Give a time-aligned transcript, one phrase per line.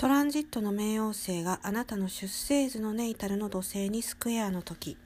[0.00, 4.96] トランジットの冥王星があなたの出生図のネイタルの土星にスクエアの時。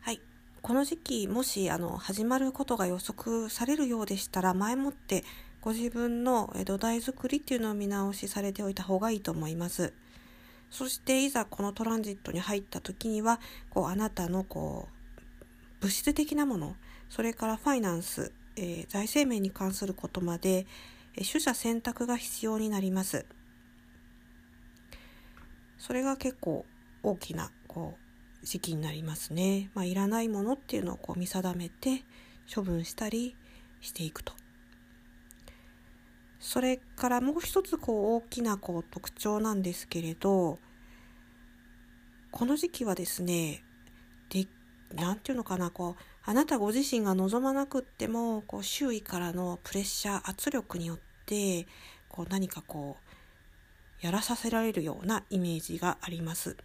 [0.00, 0.20] はい。
[0.62, 5.24] この時期もしあの始まることが予測されるようでしたら前もって
[5.60, 9.92] ご自分の土台作りっていうのを見直しされておいた方がいいと思います。
[10.70, 13.40] そしていざこのトランジットに入った時には
[13.70, 16.76] こうあなたのこう物質的なもの
[17.08, 20.68] それからファイナンス、えー、財政面に関することまで
[21.24, 23.26] 取捨選択が必要になります。
[25.78, 26.64] それが結構
[27.02, 27.94] 大きなこ
[28.42, 29.70] う時期になりますね。
[29.74, 32.02] まあ、いらないものっていうのをこう見定めて
[32.52, 33.36] 処分したり
[33.80, 34.34] していくと。
[36.38, 40.58] それからもう一つこう大きなこう特徴なんですけれど
[42.30, 43.64] この時期はですね
[44.28, 44.46] で
[44.94, 51.66] なんていうのかなこうあなたご自身が望まなくってもこう周囲からのプレッシャー圧力によって
[52.08, 56.56] こう何かこうやらさせられるようなイメージがあります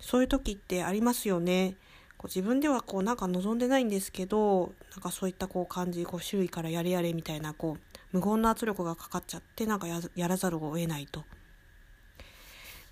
[0.00, 1.76] そういう時ってありますよね
[2.16, 11.24] こう自分ではこうなんか望んでないんですけどなんかそういったこう感じこう周囲からやれやれみたいなこう無言の圧力がかかっちゃってなんかやらざるを得ないと。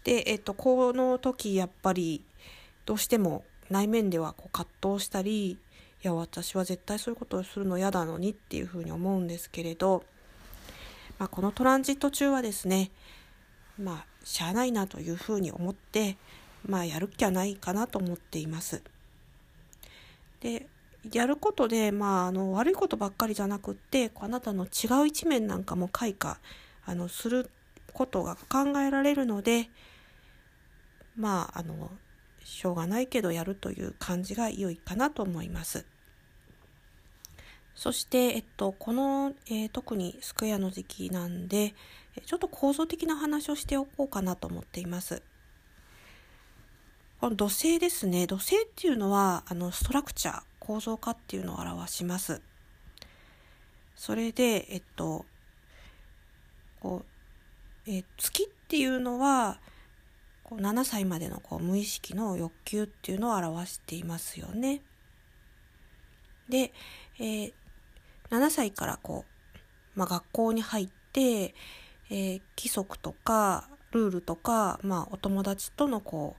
[0.05, 2.25] で、えっと、この時やっぱり
[2.87, 5.59] どうしても内面ではこう葛藤したりい
[6.01, 10.05] や私は絶対そういうことをするの嫌だのにっていうふうに思うんですけれど、
[11.19, 12.91] まあ、このトランジット中はですね
[13.78, 16.16] まあしゃあないなというふうに思って
[16.66, 18.83] まあやる気はないかなと思っています。
[20.41, 20.66] で
[21.12, 26.39] やることで、まあ、あの悪いことばっかりじゃなくってあなたの違う一面なんかも開花
[26.84, 27.50] あのする
[27.92, 29.70] ことが考えられるので
[31.16, 31.91] まああの
[32.44, 35.86] しょうがないけどやるという感じが良いかなと思います。
[37.79, 41.77] そして、えっと、この、えー、特にスクエアの時期なんで
[42.27, 45.23] ちょっと構造的な話をしておこうかなと思っています。
[47.20, 52.42] この土星ですね土星っていうのはあのストラクチャー構造化っていうのを表します。
[53.95, 55.25] それで、えっと、
[56.81, 57.05] こ
[57.86, 59.61] う、え月っていうのは、
[60.42, 64.83] こう7歳までのこう無意識の欲求っていうのを表していますよね。
[66.48, 66.73] で、
[67.19, 67.52] えー、
[68.30, 76.36] 7歳からこう、まあ、学校に入って、えー、規則とかルールとか、まあ、お友達とのこ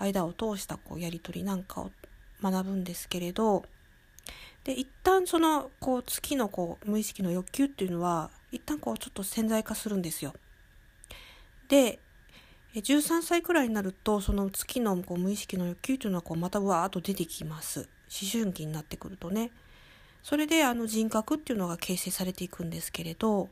[0.00, 1.90] う間を通したこうやり取りなんかを
[2.42, 3.64] 学ぶんですけれど
[4.64, 10.34] で一旦そのこう月のこう無意識の欲求っていうのは一旦こうちょっと潜在化するんですよ。
[11.68, 12.00] で
[12.74, 17.88] 13歳くらいになるとその月のこう無意識の欲求というのはこうまたわーっと出てきます。
[18.10, 19.50] 思春期になってくるとね。
[20.22, 23.48] それであの人格っていうのが形成されていくんですけれど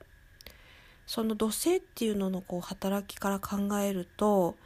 [1.06, 4.56] その土星っていうののこう働きから考えると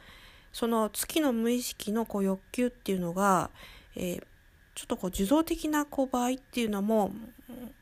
[0.51, 3.51] その月の無意識のこう欲求っていうのが
[3.95, 4.23] えー、
[4.75, 7.11] ちょっとこう受動的なこう場合っていうのも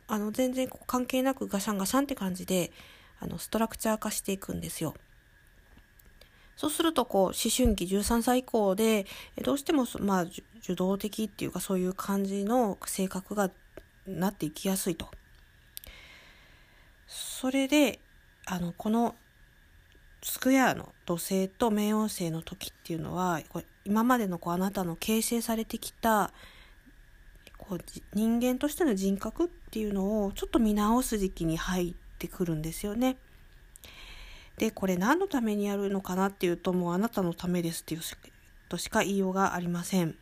[0.08, 2.72] あの全然こう関係なくガシャンガシャンって感じで
[3.20, 4.96] あのストラクチャー化していくんですよ。
[6.56, 9.06] そうするとこう思春期13歳以降で
[9.44, 10.22] どうしてもまあ
[10.62, 13.50] 受動的っていうかそういう感じの性格が
[14.10, 15.10] なっていきやすいと。
[17.08, 18.00] それで
[18.46, 19.16] あのこの
[20.22, 26.34] スクエアの土星と冥王星の時っていうのはこれ今までのこうあなたの形成されてきた
[27.58, 27.80] こう
[28.14, 33.18] 人間としての人格っていうのをちょっと見直す時期に入ってくるんですよね。
[34.58, 38.02] でこれ何のためにやるのかなっていうともうあなたのためですっていう
[38.68, 40.16] としか言いようがありません。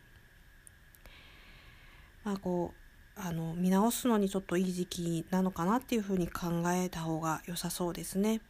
[2.24, 2.87] まあこう
[3.20, 8.40] あの見直すのにちょっといい時期なのかなっていうふうに考えた方が良さそうですね。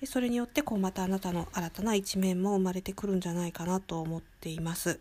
[0.00, 4.98] でそれによってこうまたあなたの新たな一面も生まれてくるんじゃないかなと思っています。